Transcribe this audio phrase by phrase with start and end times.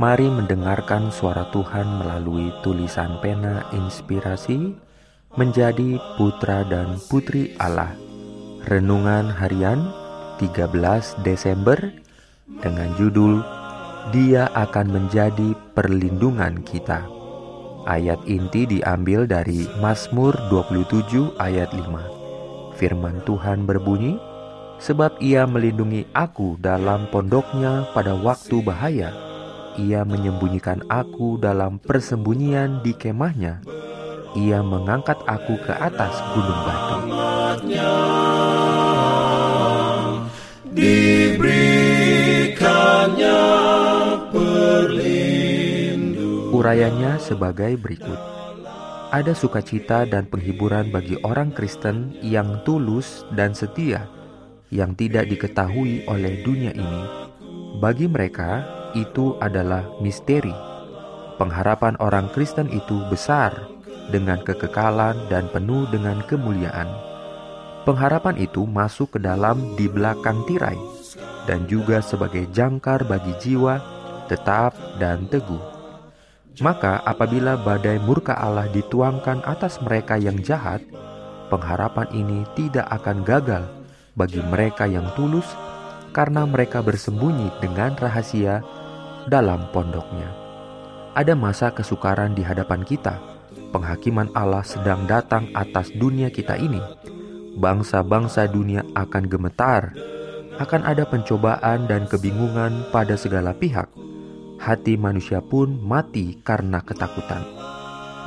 [0.00, 4.72] Mari mendengarkan suara Tuhan melalui tulisan pena inspirasi
[5.36, 7.92] menjadi putra dan putri Allah.
[8.64, 9.92] Renungan harian
[10.40, 10.72] 13
[11.20, 11.76] Desember
[12.64, 13.44] dengan judul
[14.16, 17.04] Dia akan menjadi perlindungan kita.
[17.84, 22.80] Ayat inti diambil dari Mazmur 27 ayat 5.
[22.80, 24.16] Firman Tuhan berbunyi,
[24.82, 29.31] Sebab ia melindungi aku dalam pondoknya pada waktu bahaya
[29.80, 33.64] ia menyembunyikan aku dalam persembunyian di kemahnya.
[34.32, 36.98] Ia mengangkat aku ke atas gunung batu.
[46.52, 48.20] Urayanya sebagai berikut.
[49.12, 54.08] Ada sukacita dan penghiburan bagi orang Kristen yang tulus dan setia
[54.72, 57.02] yang tidak diketahui oleh dunia ini.
[57.76, 60.52] Bagi mereka, itu adalah misteri.
[61.40, 63.72] Pengharapan orang Kristen itu besar,
[64.10, 66.88] dengan kekekalan dan penuh dengan kemuliaan.
[67.82, 70.78] Pengharapan itu masuk ke dalam di belakang tirai,
[71.50, 73.82] dan juga sebagai jangkar bagi jiwa
[74.30, 75.60] tetap dan teguh.
[76.62, 80.84] Maka, apabila badai murka Allah dituangkan atas mereka yang jahat,
[81.48, 83.64] pengharapan ini tidak akan gagal
[84.14, 85.48] bagi mereka yang tulus,
[86.12, 88.60] karena mereka bersembunyi dengan rahasia
[89.28, 90.26] dalam pondoknya.
[91.12, 93.20] Ada masa kesukaran di hadapan kita.
[93.72, 96.80] Penghakiman Allah sedang datang atas dunia kita ini.
[97.60, 99.92] Bangsa-bangsa dunia akan gemetar.
[100.56, 103.88] Akan ada pencobaan dan kebingungan pada segala pihak.
[104.56, 107.44] Hati manusia pun mati karena ketakutan.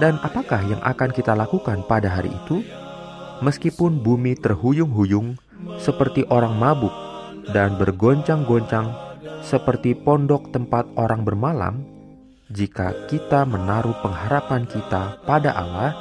[0.00, 2.64] Dan apakah yang akan kita lakukan pada hari itu?
[3.44, 5.36] Meskipun bumi terhuyung-huyung
[5.78, 6.94] seperti orang mabuk
[7.50, 9.11] dan bergoncang-goncang
[9.42, 11.82] seperti pondok tempat orang bermalam,
[12.48, 15.92] jika kita menaruh pengharapan kita pada Allah,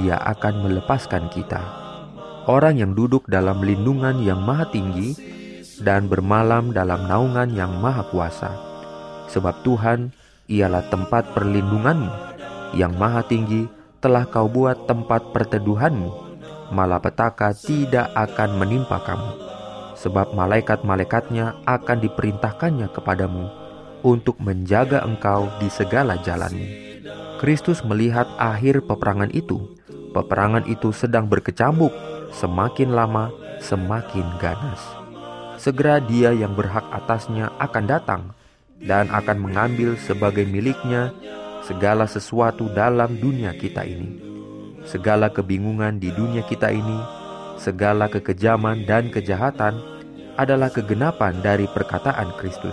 [0.00, 1.60] Dia akan melepaskan kita.
[2.46, 5.18] Orang yang duduk dalam lindungan yang maha tinggi
[5.82, 8.54] dan bermalam dalam naungan yang maha kuasa.
[9.28, 10.14] Sebab Tuhan
[10.46, 12.10] ialah tempat perlindunganmu,
[12.78, 13.66] yang maha tinggi
[13.98, 16.10] telah kau buat tempat perteduhanmu,
[16.70, 19.59] malapetaka tidak akan menimpa kamu
[20.00, 23.52] sebab malaikat-malaikatnya akan diperintahkannya kepadamu
[24.00, 26.64] untuk menjaga engkau di segala jalanmu.
[27.36, 29.76] Kristus melihat akhir peperangan itu.
[30.16, 31.92] Peperangan itu sedang berkecambuk,
[32.32, 33.30] semakin lama
[33.60, 34.80] semakin ganas.
[35.60, 38.22] Segera dia yang berhak atasnya akan datang
[38.80, 41.12] dan akan mengambil sebagai miliknya
[41.68, 44.16] segala sesuatu dalam dunia kita ini.
[44.88, 47.19] Segala kebingungan di dunia kita ini
[47.60, 49.76] segala kekejaman dan kejahatan
[50.40, 52.72] adalah kegenapan dari perkataan Kristus.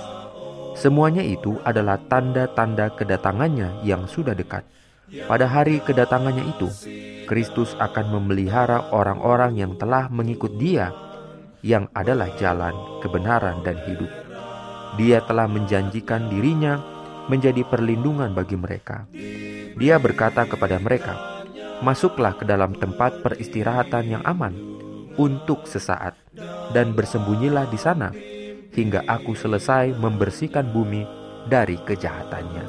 [0.79, 4.63] Semuanya itu adalah tanda-tanda kedatangannya yang sudah dekat.
[5.27, 6.71] Pada hari kedatangannya itu,
[7.27, 10.95] Kristus akan memelihara orang-orang yang telah mengikut Dia,
[11.65, 14.11] yang adalah jalan, kebenaran, dan hidup.
[14.95, 16.79] Dia telah menjanjikan dirinya
[17.27, 19.09] menjadi perlindungan bagi mereka.
[19.75, 21.43] Dia berkata kepada mereka,
[21.83, 24.76] "Masuklah ke dalam tempat peristirahatan yang aman."
[25.17, 26.13] Untuk sesaat,
[26.71, 28.13] dan bersembunyilah di sana
[28.71, 31.03] hingga aku selesai membersihkan bumi
[31.49, 32.65] dari kejahatannya.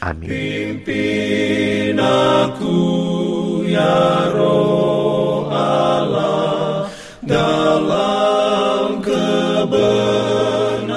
[0.00, 0.32] Amin.
[0.32, 2.76] Pimpin aku
[3.68, 6.88] ya roh Allah
[7.20, 10.88] dalam kebenaran.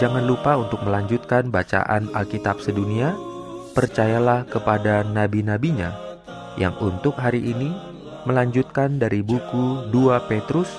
[0.00, 3.12] Jangan lupa untuk melanjutkan bacaan Alkitab sedunia.
[3.72, 5.92] Percayalah kepada nabi-nabinya
[6.60, 7.91] yang untuk hari ini
[8.22, 10.70] melanjutkan dari buku 2 Petrus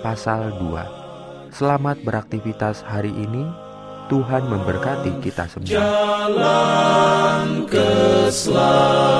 [0.00, 1.52] pasal 2.
[1.52, 3.44] Selamat beraktivitas hari ini.
[4.08, 5.68] Tuhan memberkati kita semua.
[5.68, 9.17] Jalan keselamatan.